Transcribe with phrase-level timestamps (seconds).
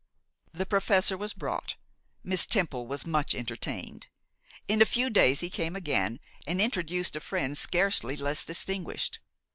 [0.51, 1.75] The professor was brought.
[2.23, 4.07] Miss Temple was much entertained.
[4.67, 9.19] In a few days he came again, and introduced a friend scarcely less distinguished.